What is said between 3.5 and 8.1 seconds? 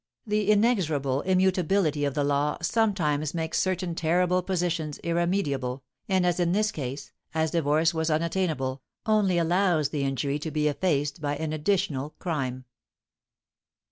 certain terrible positions irremediable, and, as in this case (as divorce was